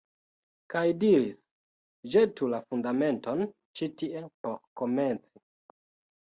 Kaj 0.73 0.81
diris 1.01 1.35
«Ĵetu 2.13 2.49
la 2.53 2.61
Fundamenton 2.71 3.45
ĉi 3.81 3.91
tie 4.01 4.25
por 4.41 4.57
komenci». 4.83 5.45